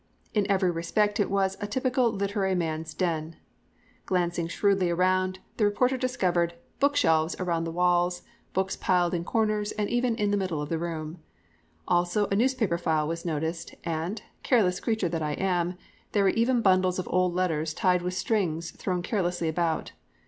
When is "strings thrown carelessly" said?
18.15-19.49